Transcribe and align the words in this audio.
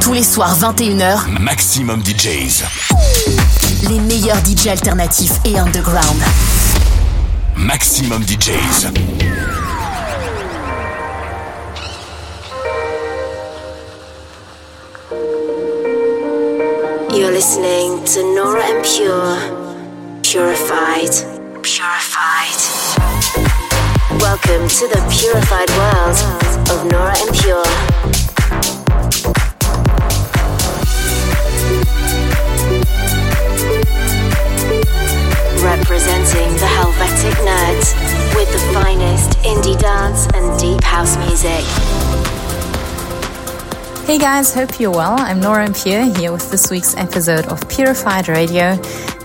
Tous 0.00 0.12
les 0.12 0.22
soirs 0.22 0.56
21h, 0.58 1.28
Maximum 1.40 2.02
DJs. 2.02 2.64
Les 3.88 4.00
meilleurs 4.00 4.38
DJs 4.42 4.68
alternatifs 4.70 5.32
et 5.44 5.58
underground. 5.58 6.22
Maximum 7.56 8.22
DJs. 8.22 8.92
You're 17.12 17.32
listening 17.32 18.04
to 18.04 18.22
Nora 18.34 18.62
En 18.62 18.82
Pure. 18.82 19.36
Purified. 20.22 21.12
Purified. 21.62 22.58
Welcome 24.20 24.68
to 24.68 24.88
the 24.88 25.02
purified 25.10 25.70
world 25.76 26.16
of 26.70 26.84
Nora 26.90 27.14
En 27.18 27.32
Pure. 27.32 28.37
Representing 35.90 36.52
the 36.58 36.66
Helvetic 36.66 37.32
Nerds 37.38 37.94
with 38.34 38.52
the 38.52 38.58
finest 38.74 39.38
indie 39.38 39.80
dance 39.80 40.26
and 40.34 40.60
deep 40.60 40.84
house 40.84 41.16
music. 41.16 41.64
Hey 44.06 44.18
guys, 44.18 44.52
hope 44.52 44.78
you're 44.78 44.90
well. 44.90 45.18
I'm 45.18 45.40
Nora 45.40 45.64
En 45.64 45.72
Pure 45.72 46.14
here 46.18 46.30
with 46.30 46.50
this 46.50 46.70
week's 46.70 46.94
episode 46.98 47.46
of 47.46 47.66
Purified 47.70 48.28
Radio. 48.28 48.78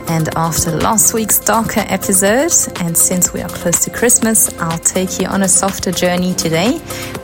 And 0.08 0.30
after 0.38 0.72
last 0.72 1.14
week's 1.14 1.38
darker 1.38 1.84
episode, 1.90 2.54
and 2.80 2.98
since 2.98 3.34
we 3.34 3.42
are 3.42 3.50
close 3.50 3.84
to 3.84 3.90
Christmas, 3.90 4.58
I'll 4.58 4.80
take 4.80 5.20
you 5.20 5.28
on 5.28 5.44
a 5.44 5.50
softer 5.50 5.92
journey 5.92 6.34
today 6.34 6.76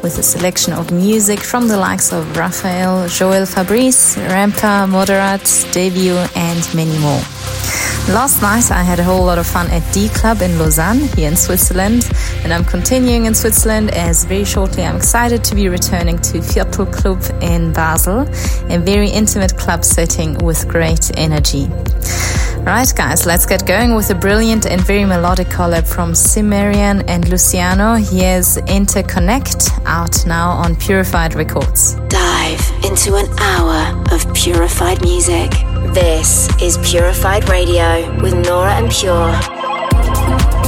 with 0.04 0.18
a 0.18 0.24
selection 0.24 0.74
of 0.74 0.92
music 0.92 1.40
from 1.40 1.70
the 1.70 1.78
likes 1.78 2.12
of 2.12 2.36
Raphael, 2.36 3.08
Joel 3.08 3.46
Fabrice, 3.46 4.18
Rampa, 4.18 4.86
Moderat, 4.86 5.72
Debut, 5.72 6.18
and 6.36 6.76
many 6.76 7.00
more. 7.00 7.22
Last 8.10 8.42
night 8.42 8.72
I 8.72 8.82
had 8.82 9.00
a 9.00 9.04
whole 9.04 9.24
lot 9.24 9.38
of 9.38 9.46
fun 9.46 9.70
at 9.70 9.84
D 9.94 10.10
Club 10.10 10.42
in 10.42 10.58
Lausanne, 10.58 11.02
here 11.16 11.28
in 11.28 11.36
Switzerland, 11.36 12.10
and 12.44 12.52
I'm 12.52 12.66
continuing 12.66 13.26
in 13.26 13.36
Switzerland 13.36 13.92
as 13.92 14.26
very 14.26 14.44
shortly 14.46 14.84
I'm 14.84 14.96
excited 14.96 15.44
to 15.44 15.54
be 15.54 15.70
returning 15.70 16.18
to 16.18 16.40
Viertel 16.40 16.92
Club 16.92 17.22
in 17.44 17.72
Basel, 17.72 18.22
a 18.72 18.80
very 18.80 19.10
intimate 19.12 19.56
club 19.58 19.86
setting 19.86 20.40
with 20.40 20.68
great 20.68 21.12
energy. 21.18 21.68
Right, 22.66 22.92
guys, 22.96 23.28
let's 23.28 23.46
get 23.46 23.68
going 23.68 23.94
with 23.94 24.10
a 24.10 24.16
brilliant 24.16 24.66
and 24.66 24.82
very 24.82 25.06
melodic 25.06 25.48
collab 25.48 25.88
from 25.88 26.16
Cimmerian 26.16 27.08
and 27.08 27.30
Luciano. 27.30 27.94
Here's 27.94 28.58
Interconnect, 28.58 29.86
out 29.86 30.26
now 30.26 30.50
on 30.50 30.76
Purified 30.76 31.36
Records. 31.36 31.94
Dive 32.10 32.72
into 32.84 33.16
an 33.16 33.30
hour 33.38 34.04
of 34.12 34.34
purified 34.34 35.00
music. 35.04 35.52
This 35.88 36.48
is 36.62 36.78
Purified 36.80 37.50
Radio 37.50 38.16
with 38.22 38.34
Nora 38.36 38.76
En 38.76 38.90
Pure. 38.90 40.59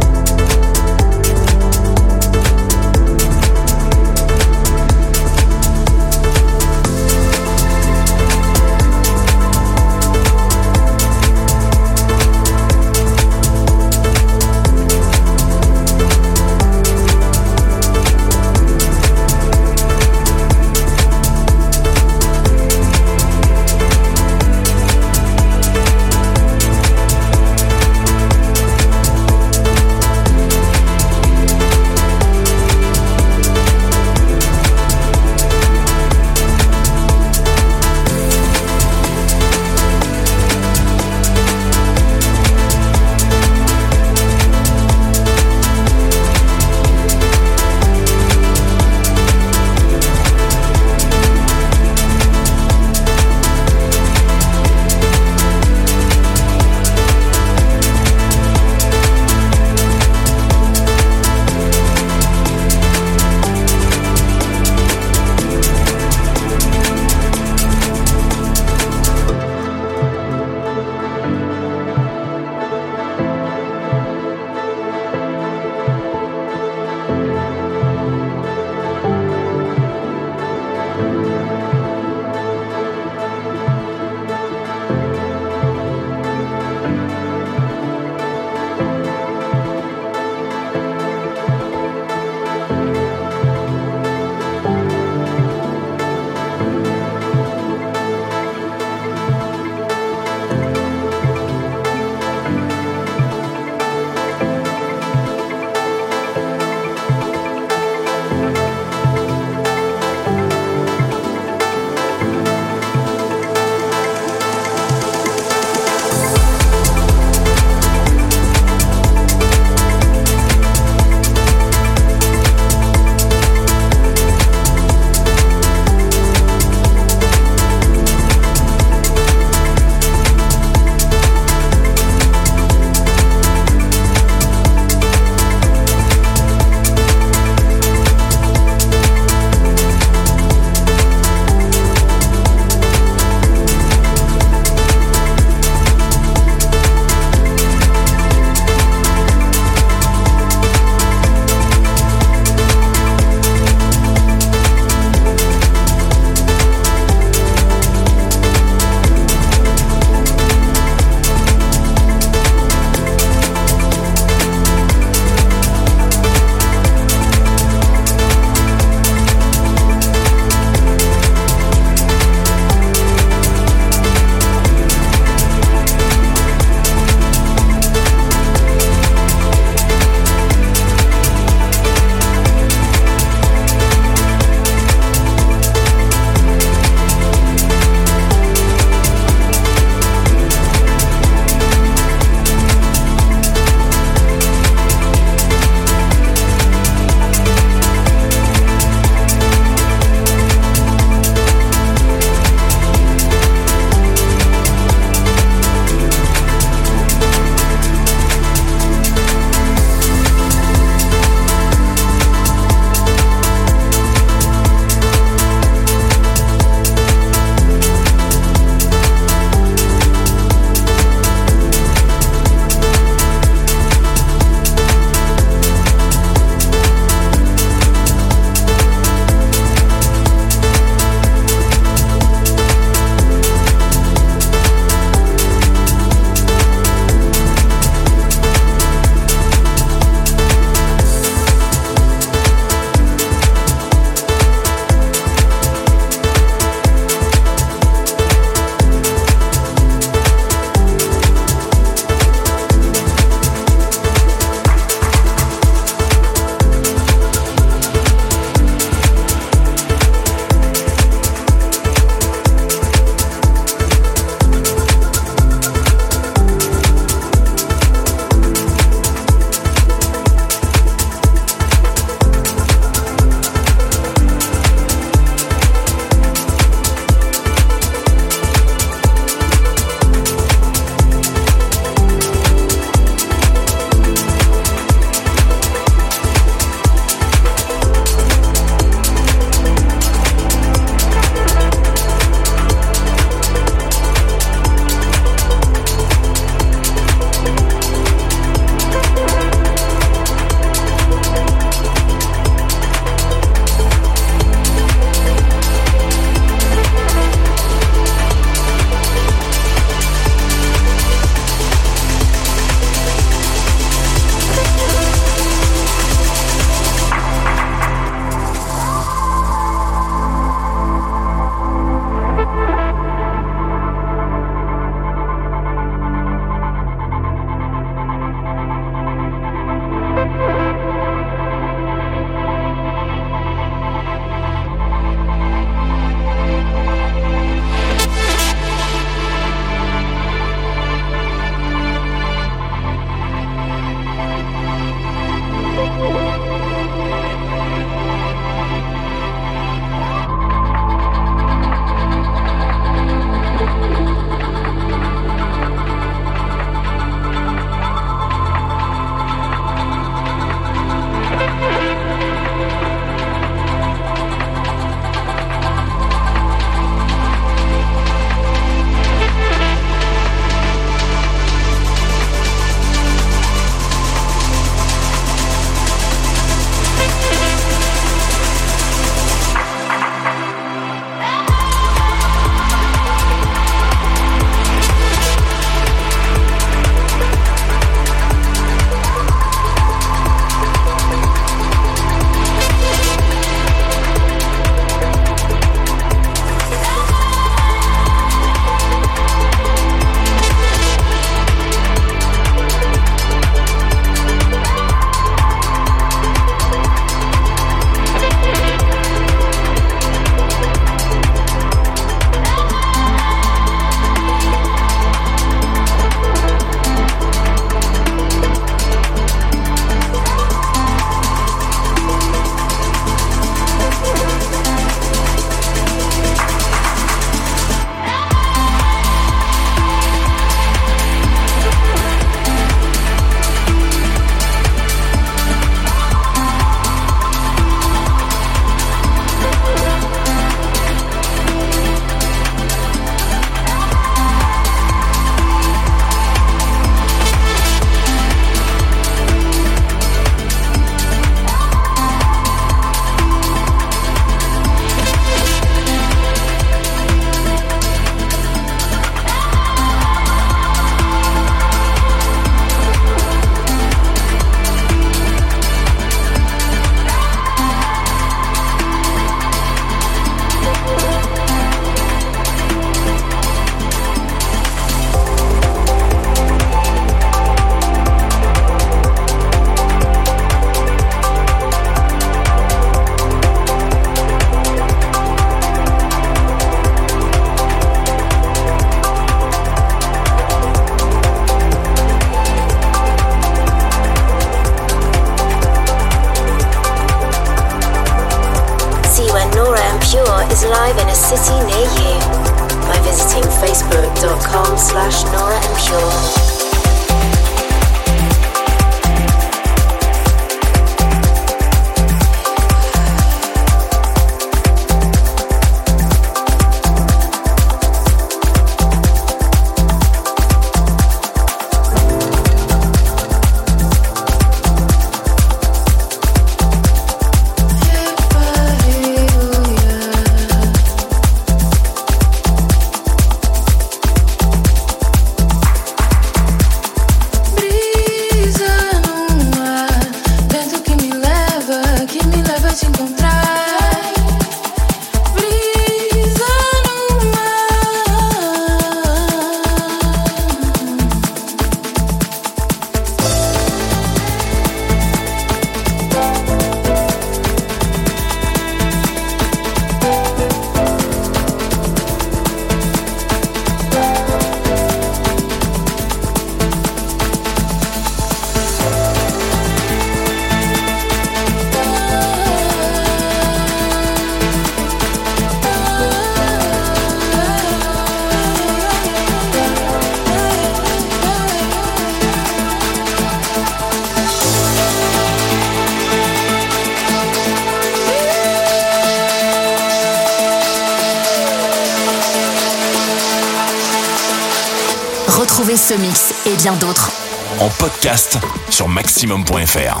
Ce 595.90 595.94
mix 595.96 596.32
et 596.46 596.54
bien 596.54 596.74
d'autres 596.76 597.10
en 597.58 597.68
podcast 597.68 598.38
sur 598.70 598.86
maximum.fr. 598.86 600.00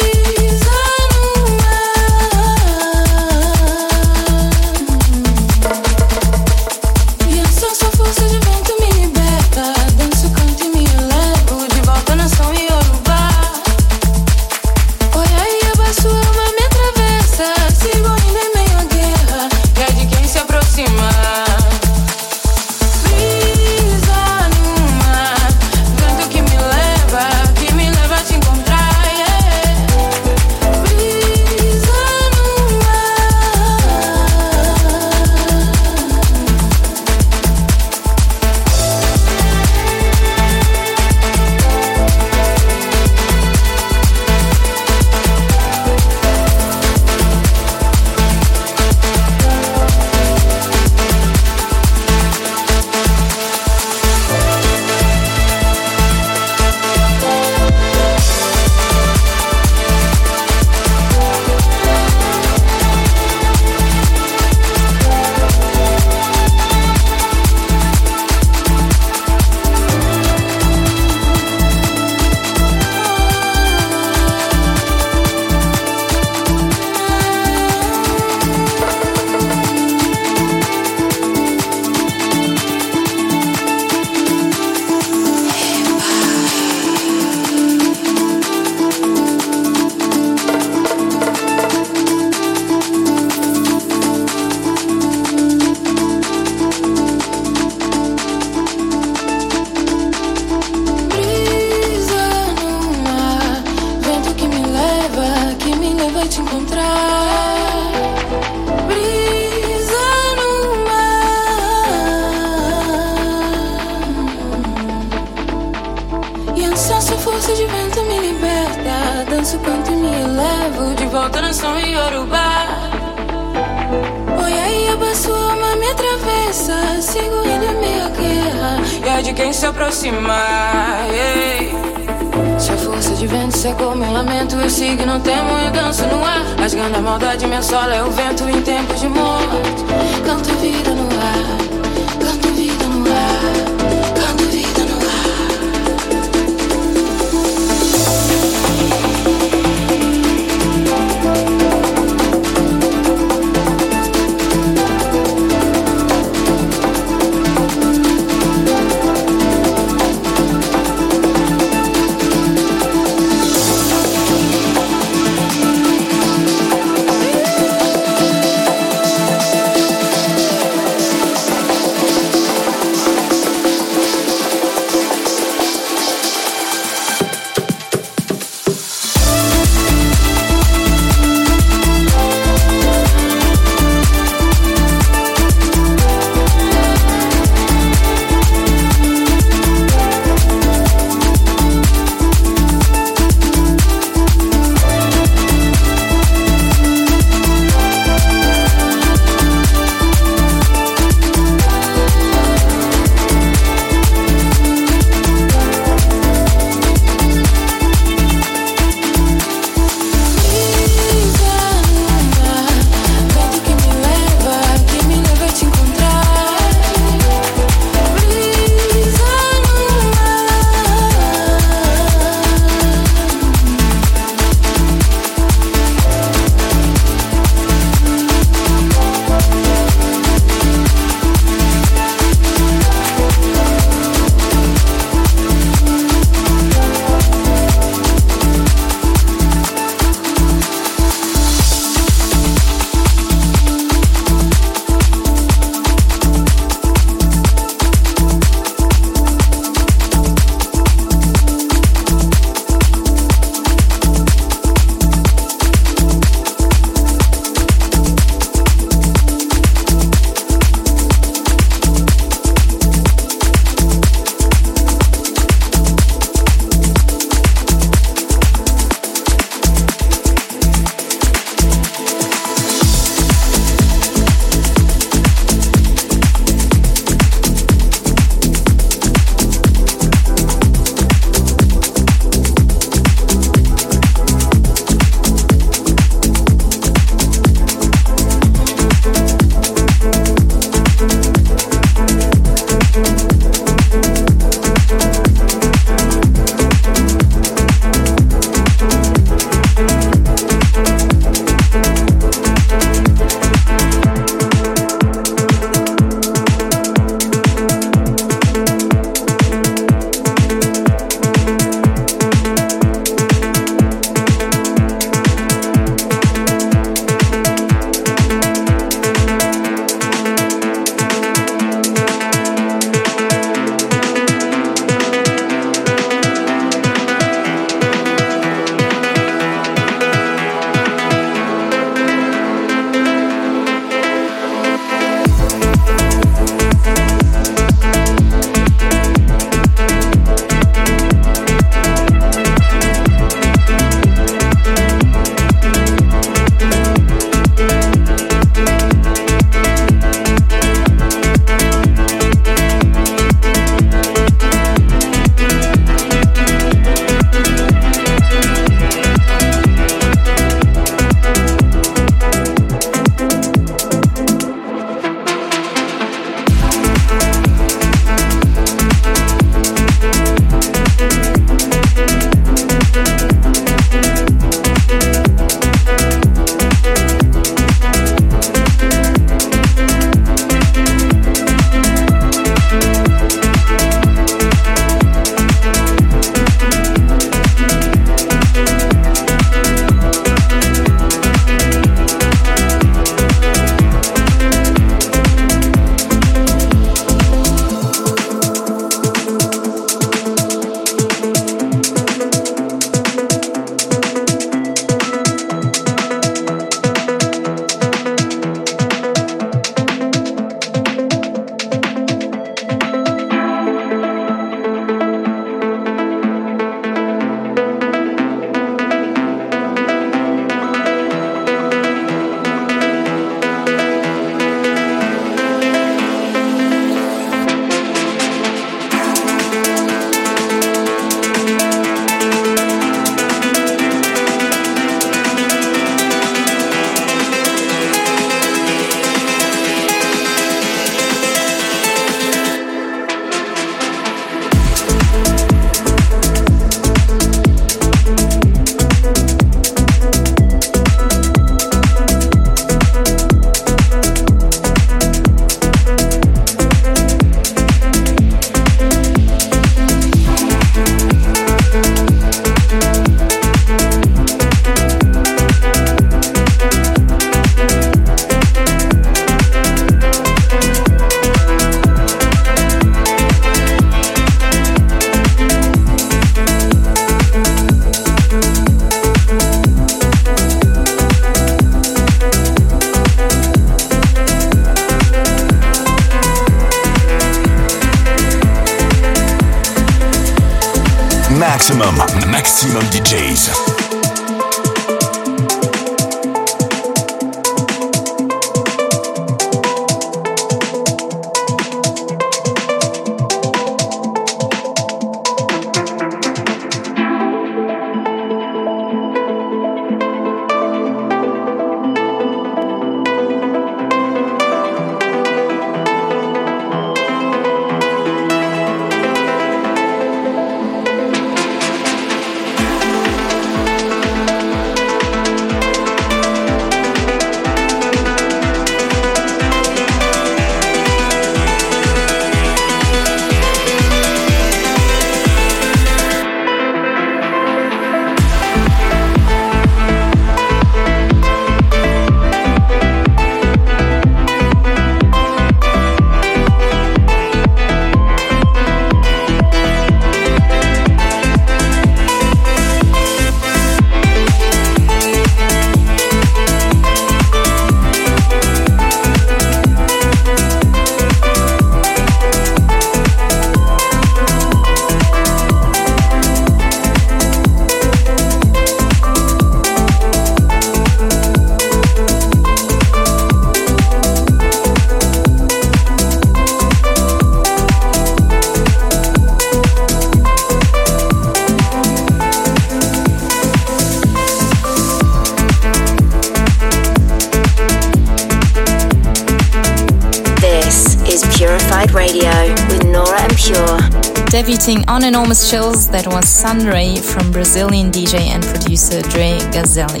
Enormous 595.04 595.50
Chills, 595.50 595.88
that 595.88 596.06
was 596.06 596.28
Sunray 596.28 596.96
from 596.96 597.32
Brazilian 597.32 597.90
DJ 597.90 598.28
and 598.28 598.42
producer 598.44 599.00
Dre 599.02 599.38
Guazzelli. 599.50 600.00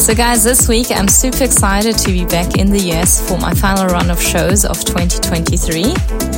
So, 0.00 0.14
guys, 0.14 0.42
this 0.42 0.68
week 0.68 0.90
I'm 0.90 1.06
super 1.06 1.44
excited 1.44 1.96
to 1.98 2.08
be 2.10 2.24
back 2.24 2.58
in 2.58 2.70
the 2.70 2.80
US 2.92 3.20
for 3.28 3.38
my 3.38 3.54
final 3.54 3.86
run 3.86 4.10
of 4.10 4.20
shows 4.20 4.64
of 4.64 4.84
2023. 4.84 5.82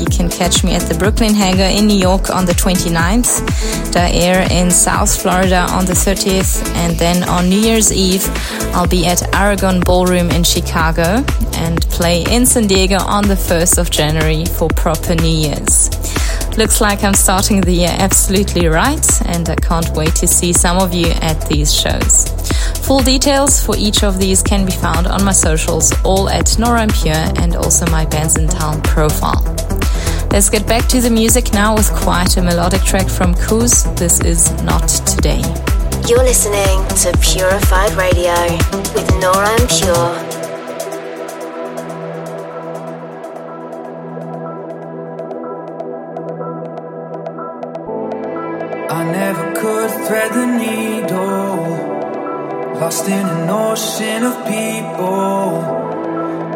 You 0.01 0.07
can 0.07 0.29
catch 0.29 0.63
me 0.63 0.75
at 0.75 0.83
the 0.83 0.97
Brooklyn 0.99 1.35
Hangar 1.35 1.65
in 1.65 1.87
New 1.87 1.97
York 1.97 2.29
on 2.29 2.45
the 2.45 2.53
29th, 2.53 3.93
Da 3.93 4.09
Air 4.13 4.47
in 4.51 4.71
South 4.71 5.23
Florida 5.23 5.67
on 5.71 5.87
the 5.87 5.95
30th, 5.95 6.67
and 6.85 6.99
then 6.99 7.23
on 7.29 7.49
New 7.49 7.61
Year's 7.61 7.93
Eve, 7.93 8.29
I'll 8.75 8.89
be 8.89 9.07
at 9.07 9.35
Aragon 9.35 9.81
Ballroom 9.81 10.31
in 10.31 10.45
Chicago 10.45 11.25
and 11.55 11.81
play 11.89 12.25
in 12.31 12.45
San 12.45 12.67
Diego 12.67 12.99
on 12.99 13.27
the 13.29 13.37
1st 13.37 13.79
of 13.79 13.91
January 13.91 14.45
for 14.45 14.69
proper 14.69 15.15
New 15.15 15.37
Year's. 15.49 15.74
Looks 16.57 16.81
like 16.81 17.03
I'm 17.03 17.15
starting 17.15 17.61
the 17.61 17.73
year 17.73 17.95
absolutely 17.99 18.69
right, 18.69 19.23
and 19.27 19.49
I 19.49 19.57
can't 19.57 19.89
wait 19.97 20.15
to 20.17 20.29
see 20.29 20.53
some 20.53 20.79
of 20.79 20.95
you 20.95 21.09
at 21.21 21.49
these 21.49 21.75
shows. 21.75 22.29
Full 22.87 23.01
details 23.01 23.61
for 23.61 23.75
each 23.77 24.05
of 24.05 24.21
these 24.21 24.41
can 24.41 24.65
be 24.65 24.71
found 24.71 25.09
on 25.09 25.25
my 25.25 25.33
socials, 25.33 25.93
all 26.05 26.29
at 26.29 26.57
Nora 26.57 26.83
En 26.83 26.91
Pure, 26.91 27.43
and 27.43 27.57
also 27.57 27.87
my 27.91 28.07
Bandsintown 28.07 28.85
profile. 28.85 29.43
Let's 30.31 30.49
get 30.49 30.65
back 30.67 30.87
to 30.91 31.01
the 31.01 31.11
music 31.11 31.53
now 31.53 31.75
with 31.75 31.91
quite 31.93 32.37
a 32.37 32.43
melodic 32.43 32.83
track 32.83 33.09
from 33.09 33.35
Koos. 33.35 33.83
This 33.97 34.21
is 34.21 34.53
Not 34.63 34.87
Today. 35.07 35.43
You're 36.07 36.23
listening 36.23 36.87
to 37.03 37.19
Purified 37.19 37.93
Radio 37.95 38.35
with 38.95 39.11
Nora 39.21 39.51
En 39.59 39.67
Pure. 39.67 40.34
Lost 52.85 53.09
in 53.09 53.27
an 53.27 53.49
ocean 53.49 54.25
of 54.25 54.37
people. 54.45 55.63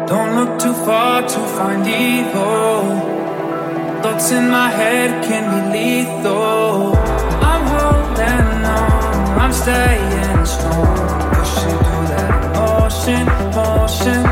Don't 0.05 0.35
look 0.35 0.59
too 0.59 0.75
far 0.85 1.23
to 1.23 1.39
find 1.57 1.87
evil. 1.87 2.83
Thoughts 4.03 4.31
in 4.31 4.47
my 4.47 4.69
head 4.69 5.25
can 5.25 5.43
be 5.51 5.59
lethal. 5.73 6.93
I'm 7.51 7.65
holding 7.73 8.63
on, 8.77 9.39
I'm 9.43 9.53
staying 9.63 10.45
strong. 10.45 10.97
Pushing 11.33 11.79
through 11.85 12.07
that 12.13 12.33
ocean, 12.77 13.25
motion. 13.55 14.28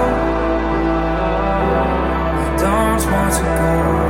I 0.00 0.04
don't 2.58 3.02
want 3.12 3.34
to 3.34 3.42
go. 3.42 4.09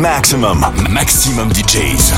Maxximum, 0.00 0.60
maxximum 0.88 1.48
DJs. 1.50 2.14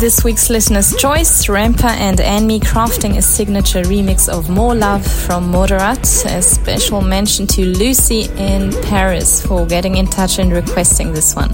This 0.00 0.24
week's 0.24 0.48
listener's 0.48 0.96
choice, 0.96 1.44
Rampa 1.44 1.84
and 1.84 2.20
&ME 2.46 2.58
crafting 2.60 3.18
a 3.18 3.22
signature 3.22 3.82
remix 3.82 4.30
of 4.30 4.48
More 4.48 4.74
Love 4.74 5.06
from 5.06 5.52
Moderat. 5.52 6.24
A 6.24 6.40
special 6.40 7.02
mention 7.02 7.46
to 7.48 7.66
Lucy 7.66 8.22
in 8.38 8.72
Paris 8.84 9.44
for 9.44 9.66
getting 9.66 9.98
in 9.98 10.06
touch 10.06 10.38
and 10.38 10.54
requesting 10.54 11.12
this 11.12 11.36
one. 11.36 11.50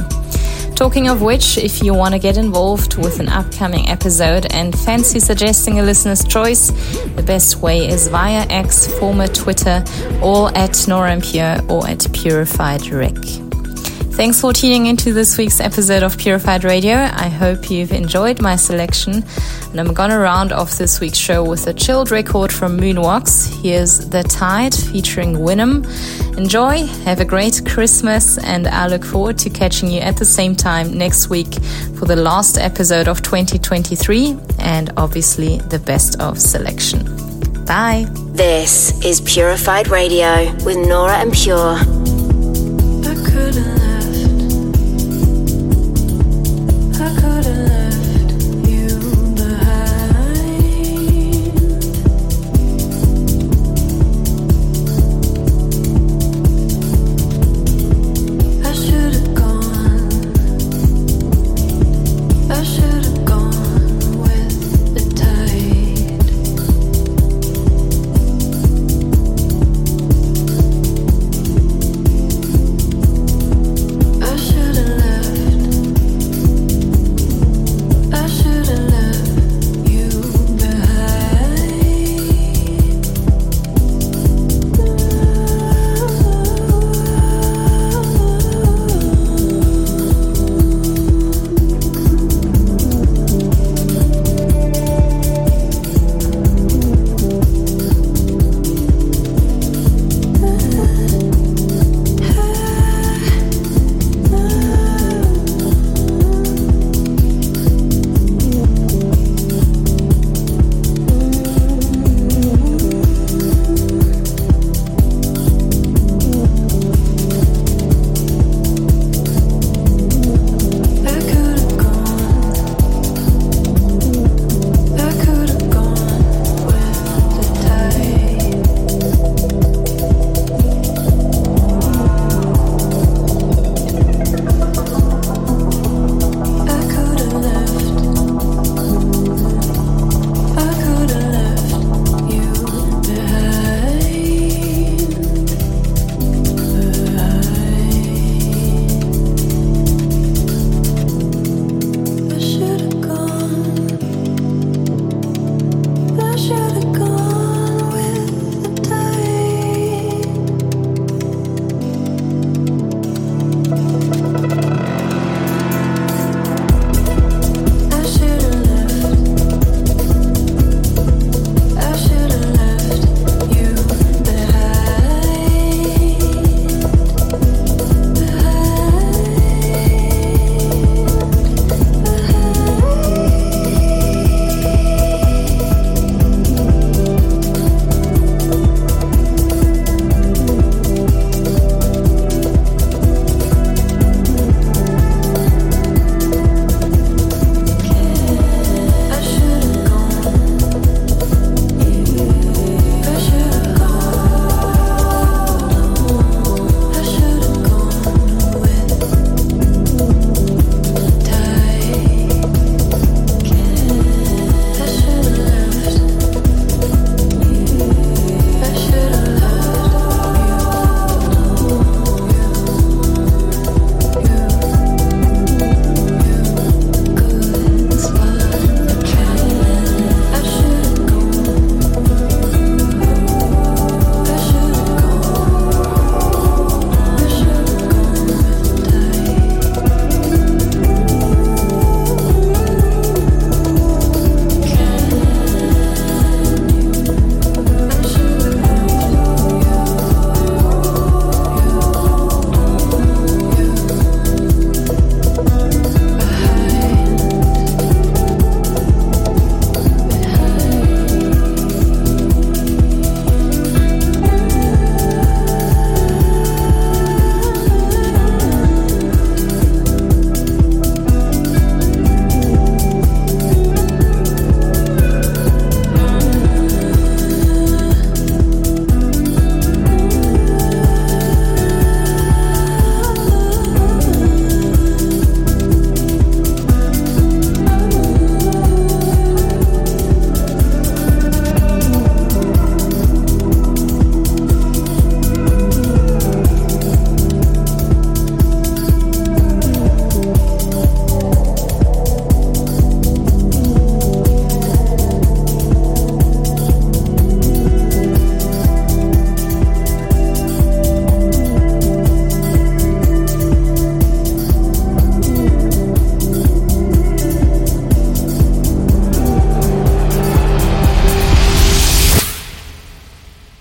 Talking 0.77 1.09
of 1.09 1.23
which, 1.23 1.59
if 1.59 1.83
you 1.83 1.93
want 1.93 2.15
to 2.15 2.21
get 2.21 2.37
involved 2.37 2.97
with 2.99 3.19
an 3.19 3.29
upcoming 3.29 3.89
episode 3.89 4.47
and 4.55 4.79
fancy 4.79 5.19
suggesting 5.19 5.81
a 5.81 5.83
listener's 5.83 6.23
choice, 6.23 6.71
the 7.17 7.25
best 7.27 7.57
way 7.57 7.89
is 7.89 8.07
via 8.07 8.47
X, 8.49 8.87
former 9.01 9.27
Twitter, 9.27 9.83
or 10.23 10.57
at 10.57 10.87
Nora 10.87 11.11
En 11.11 11.21
Pure 11.21 11.63
or 11.69 11.85
at 11.89 12.07
Purified 12.13 12.87
Rick. 12.87 13.46
Thanks 14.17 14.41
for 14.41 14.55
tuning 14.55 14.87
into 14.87 15.13
this 15.13 15.37
week's 15.37 15.61
episode 15.61 16.03
of 16.03 16.17
Purified 16.17 16.65
Radio. 16.65 16.95
I 16.95 17.29
hope 17.29 17.71
you've 17.71 17.93
enjoyed 17.93 18.41
my 18.41 18.57
selection. 18.57 19.23
And 19.71 19.79
I'm 19.79 19.93
gonna 19.93 20.19
round 20.19 20.53
off 20.53 20.79
this 20.79 21.01
week's 21.01 21.19
show 21.19 21.45
with 21.45 21.67
a 21.67 21.75
chilled 21.75 22.11
record 22.11 22.51
from 22.51 22.79
Moonwalks. 22.79 23.63
Here's 23.63 24.09
The 24.09 24.23
Tide 24.23 24.75
featuring 24.75 25.35
Winham. 25.35 25.85
Enjoy, 26.39 26.87
have 27.05 27.21
a 27.21 27.27
great 27.27 27.61
Christmas, 27.67 28.39
and 28.39 28.67
I 28.67 28.87
look 28.87 29.05
forward 29.05 29.37
to 29.37 29.51
catching 29.51 29.91
you 29.91 30.01
at 30.01 30.17
the 30.17 30.25
same 30.25 30.57
time 30.57 30.97
next 30.97 31.29
week 31.29 31.53
for 31.99 32.07
the 32.07 32.17
last 32.17 32.57
episode 32.57 33.09
of 33.09 33.21
2023 33.21 34.35
and 34.61 34.95
obviously 34.97 35.59
the 35.59 35.79
best 35.79 36.19
of 36.21 36.41
selection. 36.41 37.05
Bye. 37.67 38.07
This 38.33 38.99
is 39.05 39.21
Purified 39.21 39.89
Radio 39.89 40.51
with 40.65 40.79
Nora 40.89 41.19
En 41.19 41.31
Pure. 41.33 42.06